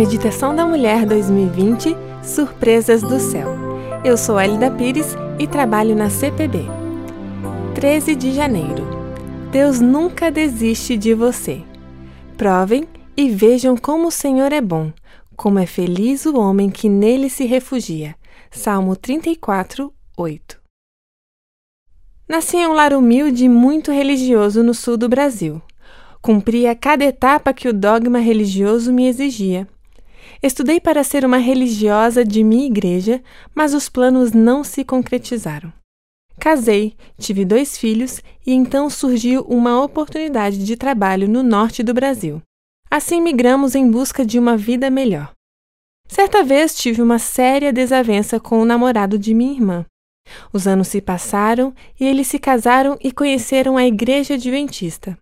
[0.00, 3.50] Meditação da Mulher 2020 Surpresas do Céu.
[4.02, 6.60] Eu sou Elida Pires e trabalho na CPB.
[7.74, 8.82] 13 de janeiro.
[9.52, 11.62] Deus nunca desiste de você.
[12.38, 14.90] Provem e vejam como o Senhor é bom,
[15.36, 18.16] como é feliz o homem que nele se refugia.
[18.50, 20.62] Salmo 34, 8.
[22.26, 25.60] Nasci em um lar humilde e muito religioso no sul do Brasil.
[26.22, 29.68] Cumpria cada etapa que o dogma religioso me exigia.
[30.42, 33.22] Estudei para ser uma religiosa de minha igreja,
[33.54, 35.72] mas os planos não se concretizaram.
[36.38, 42.40] Casei, tive dois filhos e então surgiu uma oportunidade de trabalho no norte do Brasil.
[42.90, 45.32] Assim migramos em busca de uma vida melhor.
[46.08, 49.86] Certa vez tive uma séria desavença com o namorado de minha irmã.
[50.52, 55.16] Os anos se passaram e eles se casaram e conheceram a igreja adventista.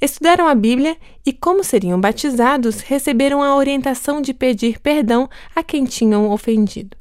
[0.00, 5.84] Estudaram a Bíblia e, como seriam batizados, receberam a orientação de pedir perdão a quem
[5.84, 6.96] tinham ofendido.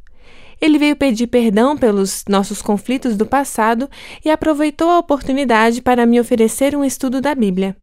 [0.61, 3.89] Ele veio pedir perdão pelos nossos conflitos do passado
[4.23, 7.75] e aproveitou a oportunidade para me oferecer um estudo da Bíblia.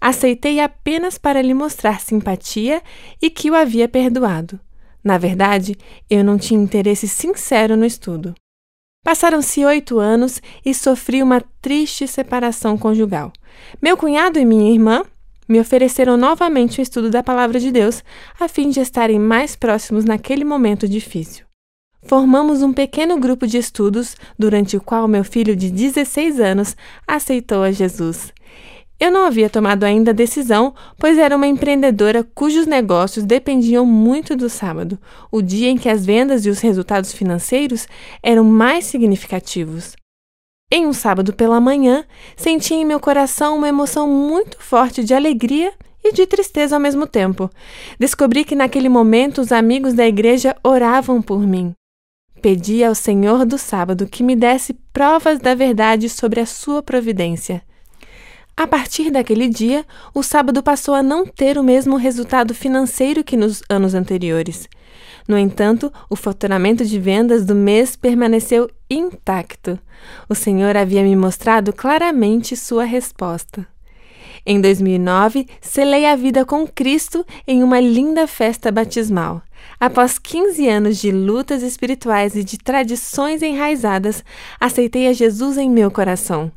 [0.00, 2.82] Aceitei apenas para lhe mostrar simpatia
[3.20, 4.60] e que o havia perdoado.
[5.02, 5.76] Na verdade,
[6.08, 8.34] eu não tinha interesse sincero no estudo.
[9.04, 13.32] Passaram-se oito anos e sofri uma triste separação conjugal.
[13.80, 15.04] Meu cunhado e minha irmã
[15.48, 18.02] me ofereceram novamente o estudo da Palavra de Deus,
[18.38, 21.44] a fim de estarem mais próximos naquele momento difícil.
[22.04, 27.62] Formamos um pequeno grupo de estudos, durante o qual meu filho de 16 anos aceitou
[27.62, 28.32] a Jesus.
[28.98, 34.36] Eu não havia tomado ainda a decisão, pois era uma empreendedora cujos negócios dependiam muito
[34.36, 34.98] do sábado,
[35.30, 37.88] o dia em que as vendas e os resultados financeiros
[38.22, 39.96] eram mais significativos.
[40.74, 42.02] Em um sábado pela manhã,
[42.34, 45.70] senti em meu coração uma emoção muito forte de alegria
[46.02, 47.50] e de tristeza ao mesmo tempo.
[47.98, 51.74] Descobri que naquele momento os amigos da igreja oravam por mim.
[52.40, 57.62] Pedi ao Senhor do sábado que me desse provas da verdade sobre a sua providência.
[58.56, 59.84] A partir daquele dia,
[60.14, 64.66] o sábado passou a não ter o mesmo resultado financeiro que nos anos anteriores.
[65.28, 69.78] No entanto, o faturamento de vendas do mês permaneceu intacto.
[70.28, 73.66] O Senhor havia me mostrado claramente sua resposta.
[74.44, 79.40] Em 2009, selei a vida com Cristo em uma linda festa batismal.
[79.78, 84.24] Após 15 anos de lutas espirituais e de tradições enraizadas,
[84.58, 86.50] aceitei a Jesus em meu coração.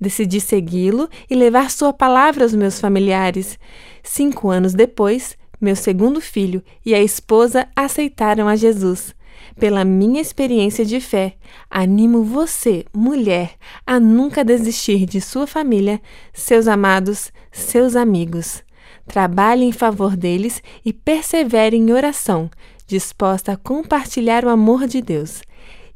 [0.00, 3.58] Decidi segui-lo e levar sua palavra aos meus familiares.
[4.04, 9.14] Cinco anos depois, meu segundo filho e a esposa aceitaram a Jesus.
[9.58, 11.36] Pela minha experiência de fé,
[11.70, 13.54] animo você, mulher,
[13.86, 16.00] a nunca desistir de sua família,
[16.32, 18.64] seus amados, seus amigos.
[19.06, 22.50] Trabalhe em favor deles e persevere em oração,
[22.86, 25.42] disposta a compartilhar o amor de Deus.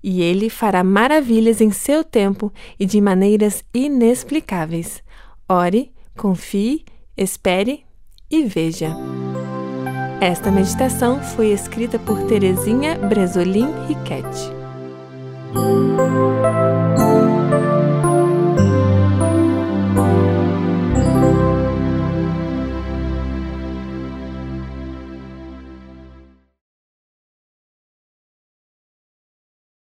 [0.03, 5.03] E Ele fará maravilhas em seu tempo e de maneiras inexplicáveis.
[5.49, 6.84] Ore, confie,
[7.16, 7.84] espere
[8.31, 8.94] e veja.
[10.21, 14.56] Esta meditação foi escrita por Terezinha Bresolim Riquetti.